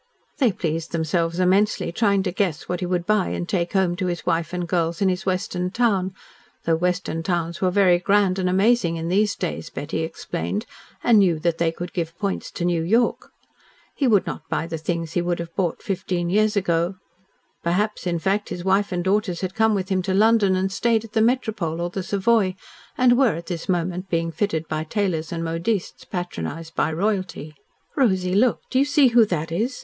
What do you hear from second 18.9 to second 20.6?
and daughters had come with him to London